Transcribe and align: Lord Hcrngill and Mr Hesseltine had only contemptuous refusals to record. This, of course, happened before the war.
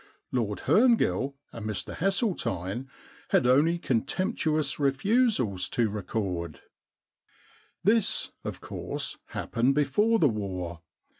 Lord 0.31 0.61
Hcrngill 0.61 1.35
and 1.51 1.63
Mr 1.67 1.95
Hesseltine 1.95 2.89
had 3.29 3.45
only 3.45 3.77
contemptuous 3.77 4.79
refusals 4.79 5.69
to 5.69 5.89
record. 5.91 6.59
This, 7.83 8.31
of 8.43 8.61
course, 8.61 9.19
happened 9.27 9.75
before 9.75 10.17
the 10.17 10.27
war. 10.27 10.81